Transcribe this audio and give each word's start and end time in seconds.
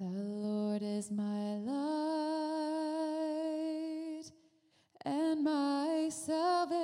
The 0.00 0.06
Lord 0.06 0.82
is 0.82 1.10
my 1.10 1.56
light 1.58 1.74
and 5.04 5.44
my 5.44 6.08
salvation. 6.10 6.74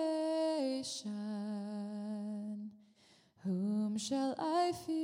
Whom 3.42 3.96
shall 3.96 4.34
I 4.38 4.72
fear? 4.84 4.96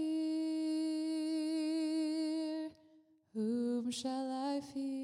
Whom 3.33 3.90
shall 3.90 4.31
I 4.31 4.60
fear? 4.74 5.01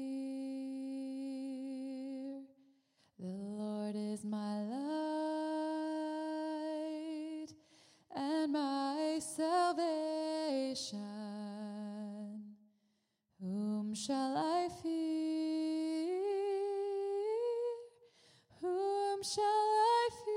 Whom 13.89 13.95
shall 13.95 14.37
I 14.37 14.69
fear? 14.83 16.21
Whom 18.61 19.23
shall 19.23 19.43
I 19.43 20.09
fear? 20.23 20.35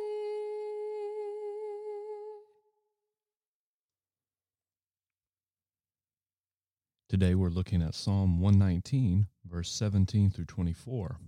Today 7.10 7.34
we're 7.34 7.50
looking 7.50 7.82
at 7.82 7.94
Psalm 7.94 8.40
119, 8.40 9.26
verse 9.46 9.70
17 9.70 10.30
through 10.30 10.46
24. 10.46 11.18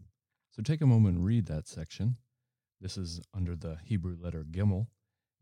So 0.51 0.62
take 0.62 0.81
a 0.81 0.87
moment 0.87 1.17
and 1.17 1.27
read 1.27 1.45
that 1.48 1.69
section. 1.69 2.17
This 2.81 2.97
is 2.97 3.20
under 3.34 3.55
the 3.55 3.77
Hebrew 3.84 4.17
letter 4.19 4.47
Gimel 4.51 4.87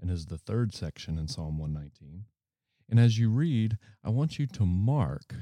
and 0.01 0.11
is 0.11 0.27
the 0.27 0.37
third 0.37 0.75
section 0.75 1.17
in 1.17 1.29
Psalm 1.29 1.59
119. 1.59 2.25
And 2.91 2.99
as 2.99 3.21
you 3.21 3.31
read, 3.31 3.79
I 4.03 4.11
want 4.11 4.41
you 4.41 4.49
to 4.49 4.67
mark, 4.67 5.33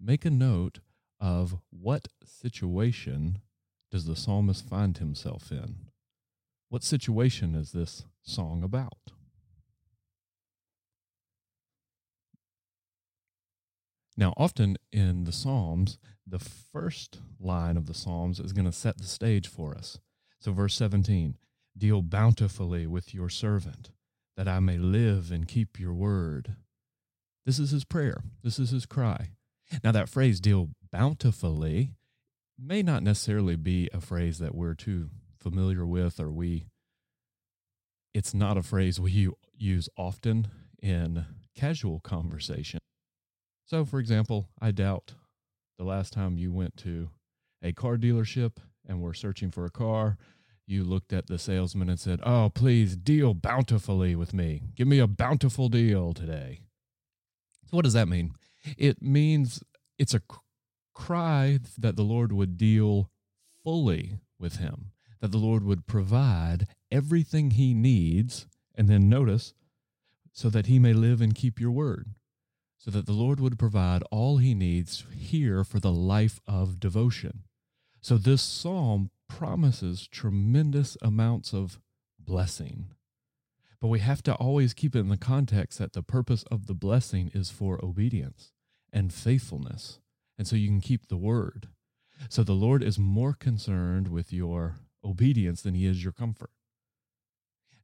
make 0.00 0.24
a 0.24 0.30
note 0.30 0.78
of 1.20 1.56
what 1.70 2.08
situation 2.24 3.40
does 3.90 4.06
the 4.06 4.16
psalmist 4.16 4.68
find 4.68 4.98
himself 4.98 5.50
in? 5.50 5.76
What 6.68 6.82
situation 6.82 7.54
is 7.54 7.72
this 7.72 8.04
song 8.22 8.62
about? 8.62 9.12
Now, 14.16 14.32
often 14.36 14.76
in 14.92 15.24
the 15.24 15.32
Psalms, 15.32 15.98
the 16.26 16.38
first 16.38 17.20
line 17.40 17.76
of 17.76 17.86
the 17.86 17.94
Psalms 17.94 18.38
is 18.38 18.52
going 18.52 18.64
to 18.64 18.72
set 18.72 18.98
the 18.98 19.06
stage 19.06 19.48
for 19.48 19.74
us. 19.74 19.98
So, 20.40 20.52
verse 20.52 20.74
17 20.74 21.36
Deal 21.76 22.02
bountifully 22.02 22.86
with 22.86 23.12
your 23.12 23.28
servant, 23.28 23.90
that 24.36 24.46
I 24.46 24.60
may 24.60 24.78
live 24.78 25.32
and 25.32 25.48
keep 25.48 25.80
your 25.80 25.92
word. 25.92 26.54
This 27.44 27.58
is 27.58 27.70
his 27.72 27.84
prayer. 27.84 28.22
This 28.42 28.58
is 28.58 28.70
his 28.70 28.86
cry. 28.86 29.30
Now, 29.82 29.90
that 29.92 30.08
phrase, 30.08 30.40
deal 30.40 30.70
bountifully, 30.94 31.90
may 32.56 32.80
not 32.80 33.02
necessarily 33.02 33.56
be 33.56 33.90
a 33.92 34.00
phrase 34.00 34.38
that 34.38 34.54
we're 34.54 34.74
too 34.74 35.10
familiar 35.40 35.84
with, 35.84 36.20
or 36.20 36.30
we, 36.30 36.68
it's 38.14 38.32
not 38.32 38.56
a 38.56 38.62
phrase 38.62 39.00
we 39.00 39.28
use 39.58 39.88
often 39.98 40.46
in 40.80 41.26
casual 41.56 41.98
conversation. 41.98 42.78
So, 43.64 43.84
for 43.84 43.98
example, 43.98 44.50
I 44.60 44.70
doubt 44.70 45.14
the 45.78 45.84
last 45.84 46.12
time 46.12 46.38
you 46.38 46.52
went 46.52 46.76
to 46.78 47.10
a 47.60 47.72
car 47.72 47.96
dealership 47.96 48.58
and 48.86 49.00
were 49.00 49.14
searching 49.14 49.50
for 49.50 49.64
a 49.64 49.70
car, 49.70 50.16
you 50.64 50.84
looked 50.84 51.12
at 51.12 51.26
the 51.26 51.40
salesman 51.40 51.88
and 51.88 51.98
said, 51.98 52.20
Oh, 52.22 52.52
please 52.54 52.94
deal 52.94 53.34
bountifully 53.34 54.14
with 54.14 54.32
me. 54.32 54.62
Give 54.76 54.86
me 54.86 55.00
a 55.00 55.08
bountiful 55.08 55.68
deal 55.68 56.12
today. 56.12 56.60
So, 57.64 57.78
what 57.78 57.84
does 57.84 57.94
that 57.94 58.06
mean? 58.06 58.34
It 58.78 59.02
means 59.02 59.60
it's 59.98 60.14
a 60.14 60.20
cry 60.94 61.58
that 61.78 61.96
the 61.96 62.02
Lord 62.02 62.32
would 62.32 62.56
deal 62.56 63.10
fully 63.62 64.18
with 64.38 64.56
him, 64.56 64.92
that 65.20 65.32
the 65.32 65.38
Lord 65.38 65.64
would 65.64 65.86
provide 65.86 66.66
everything 66.90 67.52
he 67.52 67.74
needs. 67.74 68.46
And 68.76 68.88
then 68.88 69.08
notice, 69.08 69.54
so 70.32 70.50
that 70.50 70.66
he 70.66 70.80
may 70.80 70.92
live 70.92 71.20
and 71.20 71.32
keep 71.32 71.60
your 71.60 71.70
word 71.70 72.08
so 72.84 72.90
that 72.90 73.06
the 73.06 73.12
Lord 73.12 73.40
would 73.40 73.58
provide 73.58 74.02
all 74.10 74.36
he 74.36 74.54
needs 74.54 75.06
here 75.10 75.64
for 75.64 75.80
the 75.80 75.90
life 75.90 76.38
of 76.46 76.78
devotion. 76.78 77.44
So 78.02 78.18
this 78.18 78.42
psalm 78.42 79.10
promises 79.26 80.06
tremendous 80.06 80.98
amounts 81.00 81.54
of 81.54 81.80
blessing. 82.18 82.88
But 83.80 83.88
we 83.88 84.00
have 84.00 84.22
to 84.24 84.34
always 84.34 84.74
keep 84.74 84.94
it 84.94 84.98
in 84.98 85.08
the 85.08 85.16
context 85.16 85.78
that 85.78 85.94
the 85.94 86.02
purpose 86.02 86.44
of 86.50 86.66
the 86.66 86.74
blessing 86.74 87.30
is 87.32 87.50
for 87.50 87.82
obedience 87.82 88.52
and 88.92 89.14
faithfulness. 89.14 89.98
And 90.38 90.46
so 90.46 90.56
you 90.56 90.68
can 90.68 90.80
keep 90.80 91.08
the 91.08 91.16
word. 91.16 91.68
So 92.28 92.42
the 92.42 92.52
Lord 92.52 92.82
is 92.82 92.98
more 92.98 93.34
concerned 93.34 94.08
with 94.08 94.32
your 94.32 94.76
obedience 95.04 95.62
than 95.62 95.74
he 95.74 95.86
is 95.86 96.02
your 96.02 96.12
comfort. 96.12 96.50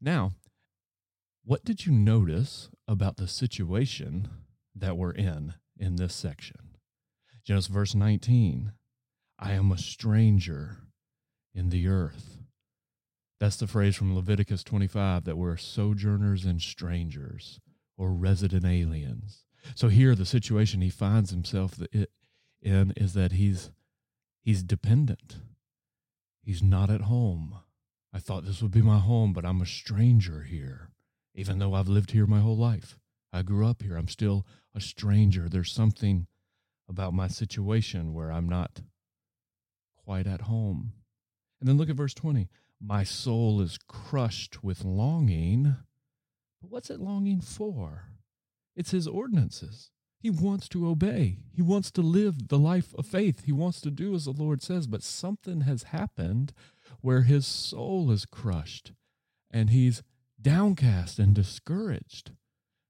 Now, 0.00 0.32
what 1.44 1.64
did 1.64 1.86
you 1.86 1.92
notice 1.92 2.70
about 2.88 3.16
the 3.16 3.28
situation 3.28 4.28
that 4.74 4.96
we're 4.96 5.12
in 5.12 5.54
in 5.78 5.96
this 5.96 6.14
section. 6.14 6.76
Just 7.44 7.68
verse 7.68 7.94
19 7.94 8.72
I 9.42 9.52
am 9.52 9.72
a 9.72 9.78
stranger 9.78 10.76
in 11.54 11.70
the 11.70 11.88
earth. 11.88 12.36
That's 13.38 13.56
the 13.56 13.66
phrase 13.66 13.96
from 13.96 14.14
Leviticus 14.14 14.62
25 14.62 15.24
that 15.24 15.38
we're 15.38 15.56
sojourners 15.56 16.44
and 16.44 16.60
strangers 16.60 17.58
or 17.96 18.12
resident 18.12 18.66
aliens. 18.66 19.44
So 19.74 19.88
here 19.88 20.14
the 20.14 20.26
situation 20.26 20.82
he 20.82 20.90
finds 20.90 21.30
himself 21.30 21.78
in 22.62 22.92
is 22.96 23.14
that 23.14 23.32
he's 23.32 23.70
he's 24.42 24.62
dependent. 24.62 25.38
He's 26.42 26.62
not 26.62 26.90
at 26.90 27.02
home. 27.02 27.56
I 28.12 28.18
thought 28.18 28.44
this 28.44 28.62
would 28.62 28.72
be 28.72 28.82
my 28.82 28.98
home, 28.98 29.32
but 29.32 29.44
I'm 29.44 29.60
a 29.60 29.66
stranger 29.66 30.42
here, 30.42 30.90
even 31.34 31.58
though 31.58 31.74
I've 31.74 31.88
lived 31.88 32.10
here 32.10 32.26
my 32.26 32.40
whole 32.40 32.56
life. 32.56 32.98
I 33.32 33.42
grew 33.42 33.66
up 33.66 33.82
here. 33.82 33.96
I'm 33.96 34.08
still 34.08 34.46
a 34.74 34.80
stranger. 34.80 35.48
There's 35.48 35.72
something 35.72 36.26
about 36.88 37.14
my 37.14 37.28
situation 37.28 38.12
where 38.12 38.32
I'm 38.32 38.48
not 38.48 38.82
quite 40.04 40.26
at 40.26 40.42
home. 40.42 40.92
And 41.60 41.68
then 41.68 41.76
look 41.76 41.88
at 41.88 41.96
verse 41.96 42.14
20. 42.14 42.48
My 42.80 43.04
soul 43.04 43.60
is 43.60 43.78
crushed 43.86 44.64
with 44.64 44.84
longing. 44.84 45.76
But 46.60 46.70
what's 46.70 46.90
it 46.90 47.00
longing 47.00 47.40
for? 47.40 48.06
It's 48.74 48.90
his 48.90 49.06
ordinances. 49.06 49.90
He 50.20 50.28
wants 50.28 50.68
to 50.68 50.86
obey. 50.86 51.38
He 51.50 51.62
wants 51.62 51.90
to 51.92 52.02
live 52.02 52.48
the 52.48 52.58
life 52.58 52.94
of 52.94 53.06
faith. 53.06 53.44
He 53.46 53.52
wants 53.52 53.80
to 53.80 53.90
do 53.90 54.14
as 54.14 54.26
the 54.26 54.32
Lord 54.32 54.62
says, 54.62 54.86
but 54.86 55.02
something 55.02 55.62
has 55.62 55.84
happened 55.84 56.52
where 57.00 57.22
his 57.22 57.46
soul 57.46 58.10
is 58.10 58.26
crushed 58.26 58.92
and 59.50 59.70
he's 59.70 60.02
downcast 60.40 61.18
and 61.18 61.34
discouraged. 61.34 62.32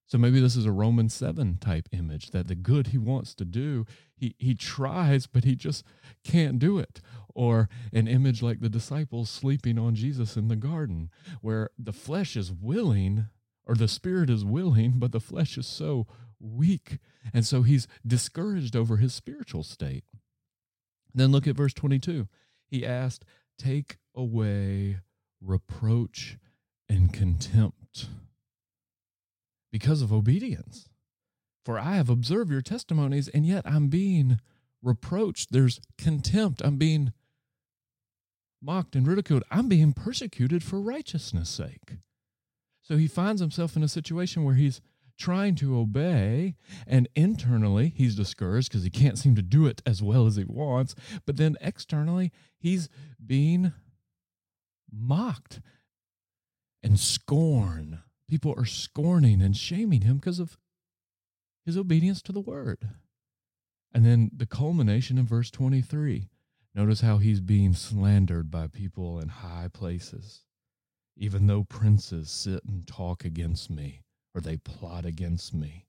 So 0.06 0.18
maybe 0.18 0.40
this 0.40 0.56
is 0.56 0.66
a 0.66 0.72
Roman 0.72 1.08
7 1.08 1.58
type 1.58 1.88
image 1.92 2.32
that 2.32 2.48
the 2.48 2.56
good 2.56 2.88
he 2.88 2.98
wants 2.98 3.32
to 3.36 3.44
do, 3.44 3.86
he, 4.16 4.34
he 4.38 4.56
tries, 4.56 5.28
but 5.28 5.44
he 5.44 5.54
just 5.54 5.84
can't 6.24 6.58
do 6.58 6.80
it. 6.80 7.00
Or 7.32 7.68
an 7.92 8.08
image 8.08 8.42
like 8.42 8.58
the 8.58 8.68
disciples 8.68 9.30
sleeping 9.30 9.78
on 9.78 9.94
Jesus 9.94 10.36
in 10.36 10.48
the 10.48 10.56
garden, 10.56 11.10
where 11.42 11.70
the 11.78 11.92
flesh 11.92 12.36
is 12.36 12.50
willing, 12.50 13.26
or 13.64 13.76
the 13.76 13.86
spirit 13.86 14.30
is 14.30 14.44
willing, 14.44 14.94
but 14.96 15.12
the 15.12 15.20
flesh 15.20 15.56
is 15.56 15.68
so 15.68 16.08
weak. 16.40 16.98
And 17.32 17.46
so 17.46 17.62
he's 17.62 17.86
discouraged 18.06 18.74
over 18.74 18.96
his 18.96 19.14
spiritual 19.14 19.62
state. 19.62 20.04
Then 21.14 21.32
look 21.32 21.46
at 21.46 21.56
verse 21.56 21.74
22. 21.74 22.28
He 22.66 22.86
asked, 22.86 23.24
Take 23.58 23.98
away 24.14 24.98
reproach 25.40 26.38
and 26.88 27.12
contempt 27.12 28.06
because 29.72 30.02
of 30.02 30.12
obedience. 30.12 30.88
For 31.64 31.78
I 31.78 31.96
have 31.96 32.08
observed 32.08 32.50
your 32.50 32.62
testimonies, 32.62 33.28
and 33.28 33.44
yet 33.46 33.66
I'm 33.66 33.88
being 33.88 34.40
reproached. 34.82 35.52
There's 35.52 35.80
contempt. 35.98 36.62
I'm 36.64 36.78
being 36.78 37.12
mocked 38.62 38.96
and 38.96 39.06
ridiculed. 39.06 39.44
I'm 39.50 39.68
being 39.68 39.92
persecuted 39.92 40.62
for 40.62 40.80
righteousness' 40.80 41.50
sake. 41.50 41.96
So 42.82 42.96
he 42.96 43.06
finds 43.06 43.40
himself 43.40 43.76
in 43.76 43.82
a 43.82 43.88
situation 43.88 44.44
where 44.44 44.54
he's 44.54 44.80
trying 45.20 45.54
to 45.56 45.78
obey, 45.78 46.56
and 46.86 47.08
internally 47.14 47.92
he's 47.94 48.16
discouraged 48.16 48.70
because 48.70 48.82
he 48.82 48.90
can't 48.90 49.18
seem 49.18 49.36
to 49.36 49.42
do 49.42 49.66
it 49.66 49.82
as 49.86 50.02
well 50.02 50.26
as 50.26 50.36
he 50.36 50.44
wants. 50.44 50.94
But 51.26 51.36
then 51.36 51.56
externally, 51.60 52.32
he's 52.58 52.88
being 53.24 53.72
mocked 54.90 55.60
and 56.82 56.98
scorned 56.98 57.98
People 58.30 58.54
are 58.56 58.64
scorning 58.64 59.42
and 59.42 59.56
shaming 59.56 60.02
him 60.02 60.18
because 60.18 60.38
of 60.38 60.56
his 61.66 61.76
obedience 61.76 62.22
to 62.22 62.30
the 62.30 62.40
word. 62.40 62.90
And 63.92 64.06
then 64.06 64.30
the 64.32 64.46
culmination 64.46 65.18
in 65.18 65.26
verse 65.26 65.50
23. 65.50 66.28
Notice 66.72 67.00
how 67.00 67.18
he's 67.18 67.40
being 67.40 67.74
slandered 67.74 68.48
by 68.48 68.68
people 68.68 69.18
in 69.18 69.30
high 69.30 69.66
places, 69.72 70.44
even 71.16 71.48
though 71.48 71.64
princes 71.64 72.30
sit 72.30 72.62
and 72.64 72.86
talk 72.86 73.24
against 73.24 73.68
me 73.68 74.02
or 74.34 74.40
they 74.40 74.56
plot 74.56 75.04
against 75.04 75.52
me. 75.54 75.86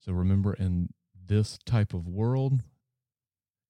So 0.00 0.12
remember, 0.12 0.54
in 0.54 0.90
this 1.26 1.58
type 1.64 1.94
of 1.94 2.08
world, 2.08 2.62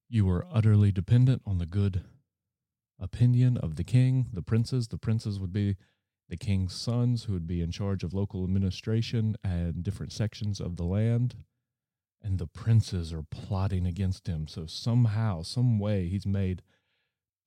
you 0.09 0.29
are 0.29 0.45
utterly 0.51 0.91
dependent 0.91 1.41
on 1.45 1.57
the 1.57 1.65
good 1.65 2.03
opinion 2.99 3.57
of 3.57 3.75
the 3.75 3.83
king, 3.83 4.27
the 4.33 4.41
princes. 4.41 4.87
The 4.87 4.97
princes 4.97 5.39
would 5.39 5.53
be 5.53 5.75
the 6.29 6.37
king's 6.37 6.73
sons 6.73 7.23
who 7.23 7.33
would 7.33 7.47
be 7.47 7.61
in 7.61 7.71
charge 7.71 8.03
of 8.03 8.13
local 8.13 8.43
administration 8.43 9.35
and 9.43 9.83
different 9.83 10.11
sections 10.11 10.59
of 10.59 10.75
the 10.75 10.83
land. 10.83 11.35
And 12.21 12.39
the 12.39 12.47
princes 12.47 13.13
are 13.13 13.23
plotting 13.23 13.85
against 13.85 14.27
him. 14.27 14.47
So 14.47 14.65
somehow, 14.65 15.43
some 15.43 15.77
way, 15.77 16.07
he's 16.07 16.25
made 16.25 16.63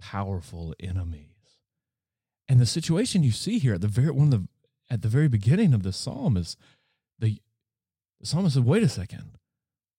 powerful 0.00 0.74
enemies. 0.78 1.32
And 2.48 2.60
the 2.60 2.66
situation 2.66 3.24
you 3.24 3.32
see 3.32 3.58
here 3.58 3.74
at 3.74 3.80
the 3.80 3.88
very 3.88 4.10
one 4.10 4.32
of 4.32 4.42
the 4.42 4.48
at 4.90 5.02
the 5.02 5.08
very 5.08 5.28
beginning 5.28 5.74
of 5.74 5.82
the 5.82 5.92
psalm 5.92 6.36
is 6.36 6.56
the, 7.18 7.38
the 8.20 8.26
psalmist 8.26 8.54
said, 8.54 8.64
wait 8.64 8.82
a 8.82 8.88
second. 8.88 9.38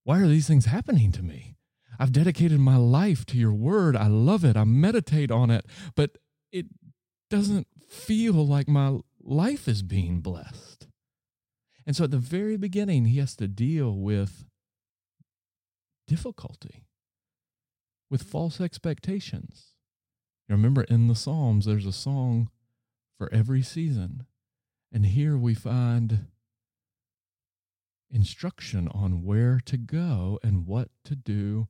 Why 0.04 0.20
are 0.20 0.28
these 0.28 0.48
things 0.48 0.66
happening 0.66 1.12
to 1.14 1.24
me? 1.24 1.56
I've 2.00 2.14
dedicated 2.14 2.60
my 2.60 2.78
life 2.78 3.26
to 3.28 3.38
your 3.38 3.54
word. 3.54 3.96
I 3.96 4.08
love 4.08 4.46
it. 4.46 4.56
I 4.56 4.64
meditate 4.64 5.32
on 5.32 5.52
it, 5.52 5.66
but 5.96 6.18
it 6.52 6.68
doesn't 7.30 7.68
feel 7.88 8.34
like 8.46 8.68
my 8.68 9.00
life 9.22 9.68
is 9.68 9.84
being 9.84 10.22
blessed. 10.22 10.88
And 11.86 11.96
so 11.96 12.06
at 12.06 12.12
the 12.12 12.18
very 12.18 12.56
beginning, 12.56 13.06
he 13.06 13.20
has 13.20 13.36
to 13.38 13.48
deal 13.48 13.96
with 13.96 14.46
difficulty, 16.08 16.86
with 18.10 18.24
false 18.24 18.62
expectations. 18.62 19.74
You 20.48 20.56
remember 20.56 20.84
in 20.84 21.08
the 21.08 21.16
Psalms, 21.16 21.66
there's 21.66 21.86
a 21.86 21.92
song 21.92 22.50
for 23.18 23.32
every 23.34 23.62
season. 23.62 24.26
And 24.92 25.06
here 25.06 25.38
we 25.38 25.54
find 25.54 26.28
instruction 28.12 28.88
on 28.88 29.24
where 29.24 29.60
to 29.66 29.78
go 29.78 30.40
and 30.44 30.66
what 30.66 30.90
to 31.06 31.16
do 31.16 31.68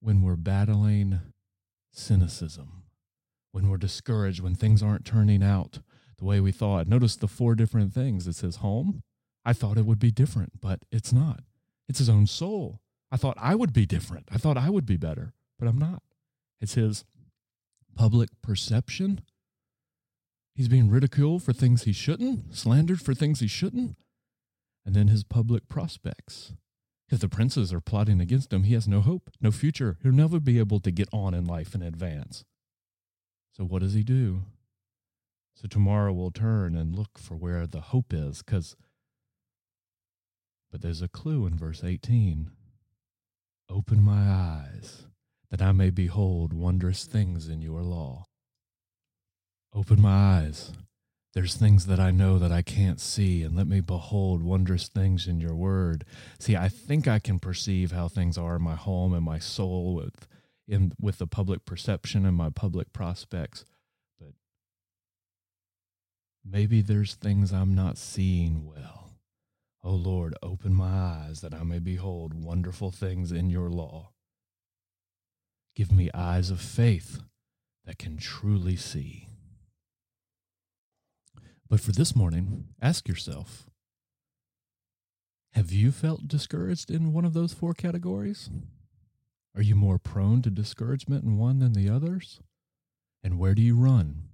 when 0.00 0.22
we're 0.22 0.36
battling 0.36 1.20
cynicism, 1.90 2.84
when 3.52 3.68
we're 3.68 3.78
discouraged, 3.78 4.40
when 4.40 4.54
things 4.54 4.82
aren't 4.82 5.06
turning 5.06 5.42
out 5.42 5.78
the 6.18 6.24
way 6.24 6.40
we 6.40 6.52
thought. 6.52 6.86
Notice 6.86 7.16
the 7.16 7.28
four 7.28 7.54
different 7.54 7.92
things. 7.92 8.26
It 8.26 8.34
says 8.34 8.56
home. 8.56 9.02
I 9.44 9.52
thought 9.52 9.78
it 9.78 9.86
would 9.86 9.98
be 9.98 10.10
different, 10.10 10.60
but 10.60 10.80
it's 10.90 11.12
not. 11.12 11.40
It's 11.88 11.98
his 11.98 12.08
own 12.08 12.26
soul. 12.26 12.80
I 13.10 13.16
thought 13.16 13.36
I 13.40 13.54
would 13.54 13.72
be 13.72 13.86
different. 13.86 14.28
I 14.30 14.38
thought 14.38 14.58
I 14.58 14.70
would 14.70 14.86
be 14.86 14.96
better, 14.96 15.32
but 15.58 15.68
I'm 15.68 15.78
not. 15.78 16.02
It's 16.60 16.74
his 16.74 17.04
public 17.94 18.28
perception. 18.42 19.22
He's 20.56 20.68
being 20.68 20.88
ridiculed 20.88 21.42
for 21.42 21.52
things 21.52 21.82
he 21.82 21.92
shouldn't, 21.92 22.56
slandered 22.56 23.02
for 23.02 23.12
things 23.12 23.40
he 23.40 23.46
shouldn't, 23.46 23.94
and 24.86 24.96
then 24.96 25.08
his 25.08 25.22
public 25.22 25.68
prospects. 25.68 26.54
If 27.10 27.20
the 27.20 27.28
princes 27.28 27.74
are 27.74 27.80
plotting 27.82 28.22
against 28.22 28.54
him, 28.54 28.62
he 28.62 28.72
has 28.72 28.88
no 28.88 29.02
hope, 29.02 29.30
no 29.38 29.50
future. 29.50 29.98
He'll 30.02 30.12
never 30.12 30.40
be 30.40 30.58
able 30.58 30.80
to 30.80 30.90
get 30.90 31.10
on 31.12 31.34
in 31.34 31.44
life 31.44 31.74
and 31.74 31.84
advance. 31.84 32.46
So, 33.52 33.64
what 33.64 33.82
does 33.82 33.92
he 33.92 34.02
do? 34.02 34.44
So, 35.54 35.68
tomorrow 35.68 36.14
we'll 36.14 36.30
turn 36.30 36.74
and 36.74 36.96
look 36.96 37.18
for 37.18 37.34
where 37.34 37.66
the 37.66 37.82
hope 37.82 38.14
is, 38.14 38.42
because, 38.42 38.76
but 40.72 40.80
there's 40.80 41.02
a 41.02 41.08
clue 41.08 41.44
in 41.46 41.54
verse 41.54 41.84
18 41.84 42.50
Open 43.68 44.02
my 44.02 44.30
eyes 44.30 45.06
that 45.50 45.60
I 45.60 45.72
may 45.72 45.90
behold 45.90 46.54
wondrous 46.54 47.04
things 47.04 47.46
in 47.46 47.60
your 47.60 47.82
law. 47.82 48.24
Open 49.76 50.00
my 50.00 50.38
eyes. 50.38 50.72
There's 51.34 51.54
things 51.54 51.84
that 51.84 52.00
I 52.00 52.10
know 52.10 52.38
that 52.38 52.50
I 52.50 52.62
can't 52.62 52.98
see, 52.98 53.42
and 53.42 53.54
let 53.54 53.66
me 53.66 53.80
behold 53.80 54.42
wondrous 54.42 54.88
things 54.88 55.26
in 55.26 55.38
your 55.38 55.54
word. 55.54 56.06
See, 56.38 56.56
I 56.56 56.70
think 56.70 57.06
I 57.06 57.18
can 57.18 57.38
perceive 57.38 57.92
how 57.92 58.08
things 58.08 58.38
are 58.38 58.56
in 58.56 58.62
my 58.62 58.74
home 58.74 59.12
and 59.12 59.22
my 59.22 59.38
soul 59.38 59.94
with 59.94 60.26
in 60.66 60.92
with 60.98 61.18
the 61.18 61.26
public 61.26 61.66
perception 61.66 62.24
and 62.24 62.34
my 62.34 62.48
public 62.48 62.90
prospects. 62.94 63.66
But 64.18 64.32
maybe 66.42 66.80
there's 66.80 67.14
things 67.14 67.52
I'm 67.52 67.74
not 67.74 67.98
seeing 67.98 68.64
well. 68.64 69.10
O 69.84 69.90
oh 69.90 69.94
Lord, 69.94 70.34
open 70.42 70.72
my 70.72 70.88
eyes 70.88 71.42
that 71.42 71.52
I 71.52 71.64
may 71.64 71.80
behold 71.80 72.32
wonderful 72.32 72.90
things 72.90 73.30
in 73.30 73.50
your 73.50 73.68
law. 73.68 74.12
Give 75.74 75.92
me 75.92 76.08
eyes 76.14 76.48
of 76.48 76.62
faith 76.62 77.20
that 77.84 77.98
can 77.98 78.16
truly 78.16 78.76
see. 78.76 79.28
But 81.68 81.80
for 81.80 81.92
this 81.92 82.14
morning, 82.14 82.68
ask 82.80 83.08
yourself 83.08 83.66
Have 85.52 85.72
you 85.72 85.90
felt 85.90 86.28
discouraged 86.28 86.90
in 86.90 87.12
one 87.12 87.24
of 87.24 87.32
those 87.32 87.52
four 87.52 87.74
categories? 87.74 88.50
Are 89.56 89.62
you 89.62 89.74
more 89.74 89.98
prone 89.98 90.42
to 90.42 90.50
discouragement 90.50 91.24
in 91.24 91.38
one 91.38 91.58
than 91.58 91.72
the 91.72 91.88
others? 91.88 92.40
And 93.24 93.38
where 93.38 93.54
do 93.54 93.62
you 93.62 93.74
run? 93.74 94.28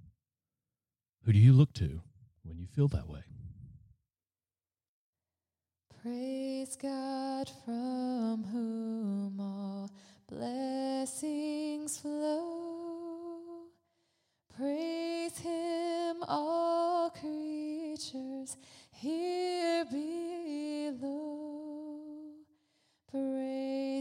Who 1.25 1.33
do 1.33 1.39
you 1.39 1.53
look 1.53 1.73
to 1.75 2.01
when 2.43 2.59
you 2.59 2.67
feel 2.67 2.87
that 2.89 3.09
way? 3.09 3.23
Praise 6.01 6.75
God 6.75 7.49
from 7.65 8.43
whom 8.51 9.39
all 9.39 9.89
blessings 10.27 10.72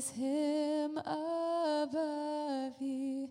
Praise 0.03 0.17
Him 0.17 0.99
above, 0.99 2.75
ye 2.81 3.29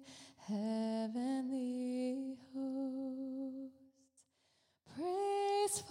heavenly 0.47 2.37
hosts. 2.53 3.75
Praise 4.95 5.81